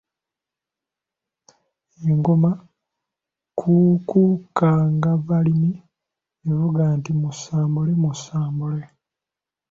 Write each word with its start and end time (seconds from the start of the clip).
"Engoma 2.09 2.51
Kuukukkangabalimi 3.57 5.71
evuga 6.49 6.83
nti 6.97 7.11
“Musambule, 7.19 7.91
musambule.”" 8.03 8.85